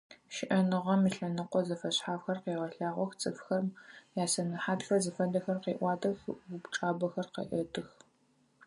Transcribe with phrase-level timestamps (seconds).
[0.33, 3.65] ЩыӀэныгъэм ылъэныкъо зэфэшъхьафхэр къегъэлъагъох, цӀыфхэм
[4.23, 6.17] ясэнэхьатхэр зыфэдэхэр къеӀуатэх,
[6.53, 7.87] упчӀабэхэр къеӀэтых.